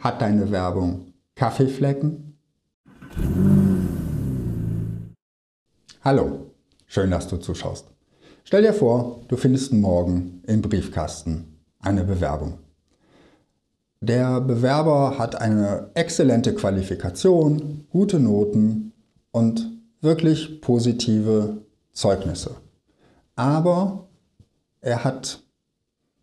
Hat 0.00 0.22
deine 0.22 0.50
Werbung 0.50 1.12
Kaffeeflecken? 1.34 2.38
Hallo, 6.02 6.52
schön, 6.86 7.10
dass 7.10 7.28
du 7.28 7.36
zuschaust. 7.36 7.86
Stell 8.44 8.62
dir 8.62 8.72
vor, 8.72 9.20
du 9.28 9.36
findest 9.36 9.74
morgen 9.74 10.42
im 10.46 10.62
Briefkasten 10.62 11.60
eine 11.80 12.04
Bewerbung. 12.04 12.60
Der 14.00 14.40
Bewerber 14.40 15.18
hat 15.18 15.34
eine 15.34 15.90
exzellente 15.92 16.54
Qualifikation, 16.54 17.84
gute 17.90 18.18
Noten 18.18 18.94
und 19.32 19.70
wirklich 20.00 20.62
positive 20.62 21.58
Zeugnisse. 21.92 22.56
Aber 23.36 24.08
er 24.80 25.04
hat 25.04 25.42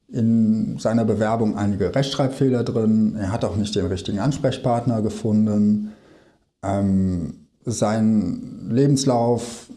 in 0.10 0.78
seiner 0.80 1.06
Bewerbung 1.06 1.58
einige 1.58 1.94
Rechtschreibfehler 1.94 2.64
drin. 2.64 3.16
Er 3.20 3.32
hat 3.32 3.44
auch 3.44 3.56
nicht 3.56 3.76
den 3.76 3.88
richtigen 3.88 4.20
Ansprechpartner 4.20 5.02
gefunden. 5.02 5.94
Ähm, 6.64 7.48
sein 7.66 8.70
Lebenslauf 8.70 9.70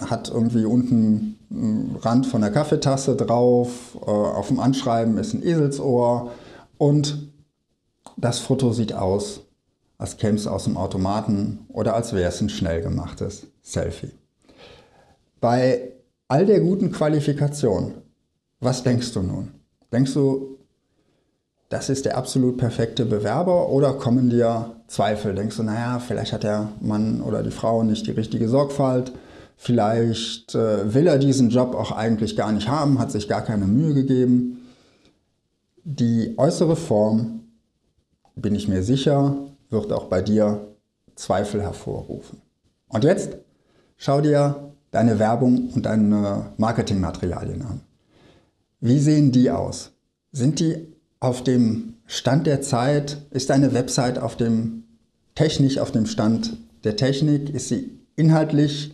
hat 0.00 0.30
irgendwie 0.30 0.64
unten 0.64 1.38
einen 1.50 1.96
Rand 2.00 2.26
von 2.26 2.40
der 2.40 2.50
Kaffeetasse 2.50 3.16
drauf. 3.16 3.98
Äh, 4.00 4.10
auf 4.10 4.48
dem 4.48 4.60
Anschreiben 4.60 5.18
ist 5.18 5.34
ein 5.34 5.42
Eselsohr. 5.42 6.30
Und 6.78 7.32
das 8.16 8.38
Foto 8.38 8.72
sieht 8.72 8.92
aus, 8.92 9.40
als 9.98 10.16
käme 10.16 10.36
es 10.36 10.46
aus 10.46 10.64
dem 10.64 10.76
Automaten 10.76 11.66
oder 11.68 11.94
als 11.94 12.12
wäre 12.12 12.28
es 12.28 12.40
ein 12.40 12.48
schnell 12.48 12.82
gemachtes 12.82 13.46
Selfie. 13.62 14.12
Bei 15.40 15.92
all 16.28 16.46
der 16.46 16.60
guten 16.60 16.92
Qualifikation, 16.92 17.94
was 18.60 18.84
denkst 18.84 19.12
du 19.12 19.22
nun? 19.22 19.61
Denkst 19.92 20.14
du, 20.14 20.58
das 21.68 21.88
ist 21.88 22.04
der 22.04 22.16
absolut 22.16 22.58
perfekte 22.58 23.04
Bewerber 23.06 23.68
oder 23.68 23.94
kommen 23.94 24.30
dir 24.30 24.76
Zweifel? 24.88 25.34
Denkst 25.34 25.56
du, 25.56 25.62
naja, 25.62 26.00
vielleicht 26.00 26.32
hat 26.32 26.42
der 26.42 26.68
Mann 26.80 27.22
oder 27.22 27.42
die 27.42 27.50
Frau 27.50 27.82
nicht 27.82 28.06
die 28.06 28.10
richtige 28.10 28.48
Sorgfalt, 28.48 29.12
vielleicht 29.56 30.54
äh, 30.54 30.92
will 30.92 31.06
er 31.06 31.18
diesen 31.18 31.50
Job 31.50 31.74
auch 31.74 31.92
eigentlich 31.92 32.36
gar 32.36 32.52
nicht 32.52 32.68
haben, 32.68 32.98
hat 32.98 33.12
sich 33.12 33.28
gar 33.28 33.42
keine 33.42 33.66
Mühe 33.66 33.94
gegeben. 33.94 34.66
Die 35.84 36.34
äußere 36.36 36.76
Form, 36.76 37.40
bin 38.34 38.54
ich 38.54 38.68
mir 38.68 38.82
sicher, 38.82 39.36
wird 39.70 39.92
auch 39.92 40.06
bei 40.06 40.22
dir 40.22 40.74
Zweifel 41.14 41.62
hervorrufen. 41.62 42.40
Und 42.88 43.04
jetzt 43.04 43.36
schau 43.96 44.20
dir 44.20 44.72
deine 44.90 45.18
Werbung 45.18 45.70
und 45.74 45.86
deine 45.86 46.52
Marketingmaterialien 46.56 47.62
an. 47.62 47.80
Wie 48.84 48.98
sehen 48.98 49.30
die 49.30 49.48
aus? 49.48 49.92
Sind 50.32 50.58
die 50.58 50.88
auf 51.20 51.44
dem 51.44 51.94
Stand 52.04 52.48
der 52.48 52.62
Zeit? 52.62 53.24
Ist 53.30 53.48
deine 53.48 53.74
Website 53.74 54.18
auf 54.18 54.36
dem 54.36 54.82
technisch 55.36 55.78
auf 55.78 55.92
dem 55.92 56.06
Stand 56.06 56.56
der 56.82 56.96
Technik? 56.96 57.50
Ist 57.50 57.68
sie 57.68 58.00
inhaltlich 58.16 58.92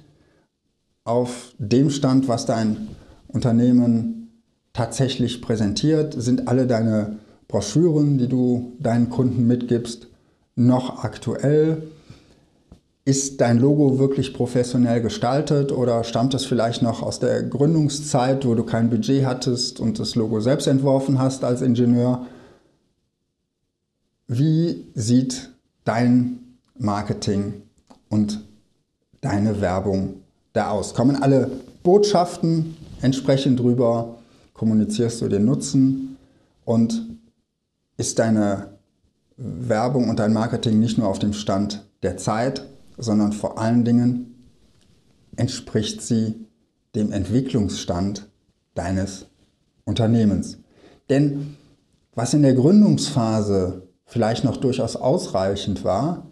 auf 1.05 1.55
dem 1.57 1.89
Stand, 1.89 2.29
was 2.29 2.45
dein 2.45 2.89
Unternehmen 3.29 4.29
tatsächlich 4.75 5.41
präsentiert? 5.41 6.15
Sind 6.19 6.49
alle 6.49 6.67
deine 6.67 7.17
Broschüren, 7.49 8.19
die 8.19 8.29
du 8.29 8.77
deinen 8.81 9.09
Kunden 9.09 9.47
mitgibst, 9.47 10.09
noch 10.55 11.03
aktuell? 11.03 11.81
Ist 13.09 13.41
dein 13.41 13.59
Logo 13.59 13.99
wirklich 13.99 14.35
professionell 14.35 15.01
gestaltet 15.01 15.73
oder 15.73 16.05
stammt 16.05 16.35
es 16.35 16.45
vielleicht 16.45 16.83
noch 16.83 17.03
aus 17.03 17.19
der 17.19 17.43
Gründungszeit, 17.43 18.45
wo 18.45 18.55
du 18.55 18.65
kein 18.65 18.91
Budget 18.91 19.25
hattest 19.25 19.81
und 19.81 19.99
das 19.99 20.15
Logo 20.15 20.41
selbst 20.41 20.67
entworfen 20.67 21.19
hast 21.19 21.43
als 21.43 21.63
Ingenieur? 21.63 22.27
Wie 24.27 24.85
sieht 24.95 25.49
dein 25.87 26.59
Marketing 26.79 27.63
und 28.11 28.45
deine 29.23 29.63
Werbung 29.63 30.17
da 30.53 30.69
aus? 30.73 30.93
Kommen 30.93 31.17
alle 31.17 31.51
Botschaften 31.83 32.77
entsprechend 33.01 33.59
drüber? 33.59 34.19
Kommunizierst 34.53 35.23
du 35.23 35.29
den 35.29 35.47
Nutzen? 35.47 36.19
Und 36.67 37.07
ist 37.97 38.19
deine 38.19 38.69
Werbung 39.39 40.11
und 40.11 40.19
dein 40.19 40.35
Marketing 40.35 40.79
nicht 40.79 40.99
nur 40.99 41.09
auf 41.09 41.19
dem 41.19 41.33
Stand 41.33 41.87
der 42.03 42.19
Zeit, 42.19 42.67
sondern 42.99 43.33
vor 43.33 43.59
allen 43.59 43.85
Dingen 43.85 44.35
entspricht 45.37 46.03
sie 46.03 46.47
dem 46.95 47.13
Entwicklungsstand 47.13 48.29
deines 48.75 49.27
Unternehmens. 49.85 50.59
Denn 51.09 51.57
was 52.15 52.35
in 52.35 52.43
der 52.43 52.55
Gründungsphase 52.55 53.83
vielleicht 54.05 54.45
noch 54.45 54.57
durchaus 54.57 54.97
ausreichend 54.97 55.85
war, 55.85 56.27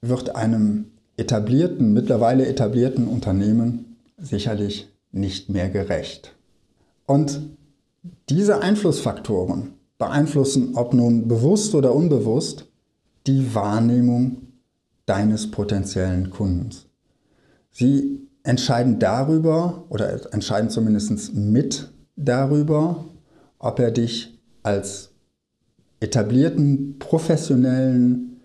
wird 0.00 0.36
einem 0.36 0.92
etablierten, 1.16 1.92
mittlerweile 1.92 2.46
etablierten 2.46 3.08
Unternehmen 3.08 3.96
sicherlich 4.16 4.88
nicht 5.10 5.48
mehr 5.48 5.68
gerecht. 5.68 6.36
Und 7.06 7.40
diese 8.28 8.62
Einflussfaktoren 8.62 9.74
beeinflussen, 9.98 10.76
ob 10.76 10.94
nun 10.94 11.26
bewusst 11.26 11.74
oder 11.74 11.94
unbewusst, 11.94 12.66
die 13.26 13.54
Wahrnehmung 13.54 14.42
deines 15.08 15.50
potenziellen 15.50 16.30
Kundens. 16.30 16.86
Sie 17.70 18.28
entscheiden 18.42 18.98
darüber 18.98 19.84
oder 19.88 20.32
entscheiden 20.32 20.70
zumindest 20.70 21.34
mit 21.34 21.90
darüber, 22.16 23.04
ob 23.58 23.78
er 23.78 23.90
dich 23.90 24.38
als 24.62 25.10
etablierten 26.00 26.98
professionellen 26.98 28.40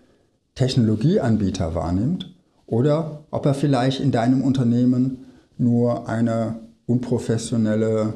Technologieanbieter 0.54 1.74
wahrnimmt 1.74 2.34
oder 2.66 3.24
ob 3.30 3.46
er 3.46 3.54
vielleicht 3.54 4.00
in 4.00 4.12
deinem 4.12 4.42
Unternehmen 4.42 5.26
nur 5.58 6.08
eine 6.08 6.60
unprofessionelle 6.86 8.14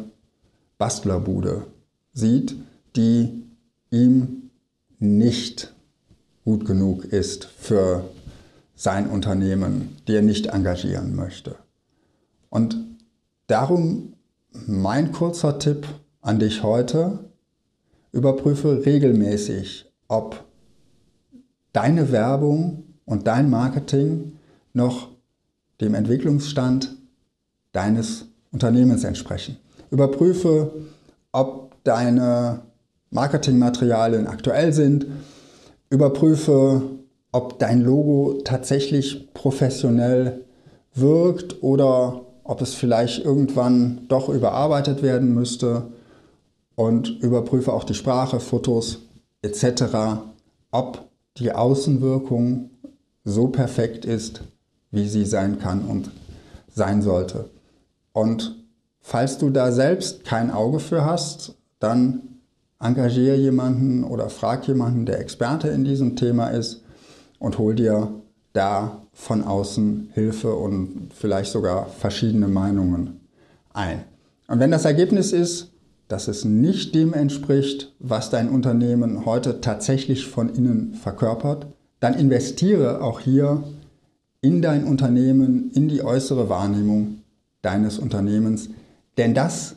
Bastlerbude 0.78 1.66
sieht, 2.12 2.56
die 2.97 3.44
ihm 3.91 4.50
nicht 4.98 5.72
gut 6.44 6.65
genug 6.65 7.04
ist 7.04 7.44
für 7.44 8.04
sein 8.78 9.11
Unternehmen, 9.11 9.97
die 10.06 10.15
er 10.15 10.22
nicht 10.22 10.47
engagieren 10.47 11.16
möchte. 11.16 11.56
Und 12.49 12.77
darum 13.49 14.15
mein 14.53 15.11
kurzer 15.11 15.59
Tipp 15.59 15.87
an 16.21 16.39
dich 16.39 16.62
heute, 16.62 17.19
überprüfe 18.12 18.87
regelmäßig, 18.87 19.93
ob 20.06 20.44
deine 21.72 22.12
Werbung 22.12 22.84
und 23.05 23.27
dein 23.27 23.50
Marketing 23.50 24.39
noch 24.72 25.09
dem 25.81 25.95
Entwicklungsstand 25.95 26.97
deines 27.72 28.27
Unternehmens 28.53 29.03
entsprechen. 29.03 29.56
Überprüfe, 29.91 30.71
ob 31.33 31.75
deine 31.83 32.60
Marketingmaterialien 33.10 34.28
aktuell 34.28 34.72
sind. 34.72 35.06
Überprüfe, 35.91 36.97
ob 37.38 37.60
dein 37.60 37.82
Logo 37.82 38.41
tatsächlich 38.43 39.32
professionell 39.32 40.44
wirkt 40.93 41.62
oder 41.62 42.22
ob 42.43 42.60
es 42.62 42.75
vielleicht 42.75 43.25
irgendwann 43.25 44.06
doch 44.09 44.28
überarbeitet 44.28 45.04
werden 45.04 45.34
müsste 45.34 45.84
und 46.75 47.22
überprüfe 47.22 47.72
auch 47.72 47.84
die 47.84 47.94
Sprache, 47.94 48.41
Fotos 48.41 49.03
etc., 49.43 49.84
ob 50.72 51.09
die 51.37 51.53
Außenwirkung 51.53 52.71
so 53.25 53.47
perfekt 53.47 54.04
ist, 54.04 54.43
wie 54.91 55.06
sie 55.06 55.25
sein 55.25 55.60
kann 55.60 55.82
und 55.82 56.10
sein 56.75 57.03
sollte. 57.03 57.50
Und 58.12 58.65
falls 58.98 59.38
du 59.38 59.50
da 59.50 59.71
selbst 59.71 60.25
kein 60.25 60.50
Auge 60.50 60.81
für 60.81 61.04
hast, 61.04 61.54
dann 61.78 62.41
engagiere 62.81 63.37
jemanden 63.37 64.03
oder 64.03 64.28
frag 64.28 64.66
jemanden, 64.66 65.06
der 65.06 65.21
Experte 65.21 65.69
in 65.69 65.84
diesem 65.84 66.16
Thema 66.16 66.48
ist 66.48 66.83
und 67.39 67.59
hol 67.59 67.75
dir 67.75 68.13
da 68.53 69.03
von 69.13 69.45
außen 69.45 70.11
Hilfe 70.15 70.55
und 70.55 71.11
vielleicht 71.15 71.53
sogar 71.53 71.87
verschiedene 71.87 72.49
Meinungen 72.49 73.21
ein. 73.73 74.05
Und 74.49 74.61
wenn 74.61 74.71
das 74.71 74.85
Ergebnis 74.85 75.33
ist, 75.33 75.73
dass 76.09 76.27
es 76.27 76.45
nicht 76.45 76.95
dem 76.95 77.13
entspricht, 77.13 77.95
was 77.99 78.31
dein 78.31 78.49
Unternehmen 78.49 79.27
heute 79.27 79.61
tatsächlich 79.61 80.27
von 80.27 80.49
innen 80.49 80.95
verkörpert, 80.95 81.67
dann 82.01 82.15
investiere 82.15 83.03
auch 83.03 83.21
hier 83.21 83.63
in 84.41 84.63
dein 84.63 84.85
Unternehmen, 84.85 85.71
in 85.73 85.89
die 85.89 86.03
äußere 86.03 86.49
Wahrnehmung 86.49 87.23
deines 87.61 87.99
Unternehmens, 87.99 88.71
denn 89.19 89.35
das 89.35 89.77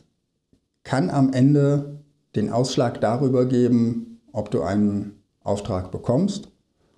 kann 0.84 1.10
am 1.10 1.34
Ende 1.34 2.00
den 2.36 2.50
Ausschlag 2.50 3.02
darüber 3.02 3.46
geben, 3.46 4.22
ob 4.32 4.52
du 4.52 4.62
einen 4.62 5.22
Auftrag 5.44 5.92
bekommst 5.92 6.52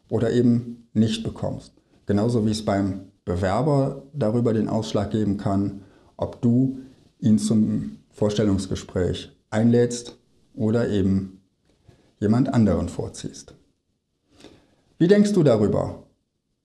oder 0.10 0.32
eben 0.32 0.88
nicht 0.94 1.24
bekommst. 1.24 1.74
Genauso 2.06 2.46
wie 2.46 2.52
es 2.52 2.66
beim 2.66 3.12
Bewerber 3.26 4.04
darüber 4.14 4.54
den 4.54 4.68
Ausschlag 4.68 5.12
geben 5.12 5.38
kann, 5.38 5.82
ob 6.18 6.42
du 6.42 6.80
ihn 7.20 7.40
zum 7.40 7.98
Vorstellungsgespräch 8.12 9.32
einlädst 9.50 10.18
oder 10.54 10.90
eben 10.90 11.42
jemand 12.20 12.54
anderen 12.54 12.90
vorziehst. 12.90 13.56
Wie 14.98 15.08
denkst 15.08 15.34
du 15.34 15.44
darüber? 15.44 16.04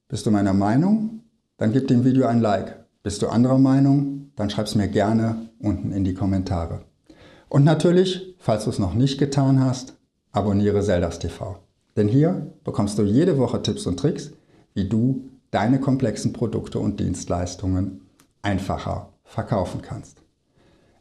Bist 0.09 0.27
du 0.27 0.31
meiner 0.31 0.53
Meinung? 0.53 1.21
Dann 1.57 1.73
gib 1.73 1.89
dem 1.89 2.05
Video 2.05 2.27
ein 2.27 2.41
Like. 2.41 2.85
Bist 3.03 3.23
du 3.23 3.29
anderer 3.29 3.59
Meinung? 3.59 4.31
Dann 4.37 4.51
schreib 4.51 4.67
es 4.67 4.75
mir 4.75 4.89
gerne 4.89 5.49
unten 5.59 5.93
in 5.93 6.05
die 6.05 6.15
Kommentare. 6.15 6.83
Und 7.49 7.65
natürlich, 7.65 8.35
falls 8.39 8.65
du 8.65 8.71
es 8.71 8.79
noch 8.79 8.95
nicht 8.95 9.19
getan 9.19 9.61
hast, 9.61 9.97
abonniere 10.33 10.83
Zeldas 10.83 11.19
TV. 11.19 11.59
Denn 11.99 12.07
hier 12.07 12.53
bekommst 12.63 12.97
du 12.97 13.03
jede 13.03 13.39
Woche 13.39 13.61
Tipps 13.61 13.85
und 13.87 13.99
Tricks, 13.99 14.31
wie 14.73 14.89
du 14.89 15.29
deine 15.51 15.81
komplexen 15.81 16.33
Produkte 16.33 16.79
und 16.79 17.01
Dienstleistungen 17.01 18.03
einfacher 18.41 19.13
verkaufen 19.25 19.83
kannst. 19.83 20.23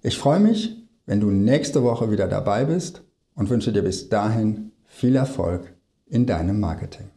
Ich 0.02 0.18
freue 0.18 0.40
mich, 0.40 0.76
wenn 1.06 1.20
du 1.20 1.30
nächste 1.30 1.84
Woche 1.84 2.10
wieder 2.10 2.28
dabei 2.28 2.66
bist 2.66 3.04
und 3.36 3.52
wünsche 3.52 3.72
dir 3.72 3.84
bis 3.84 4.10
dahin 4.10 4.72
viel 4.86 5.16
Erfolg 5.16 5.72
in 6.08 6.26
deinem 6.26 6.60
Marketing. 6.60 7.12